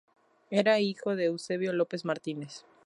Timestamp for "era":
0.49-0.79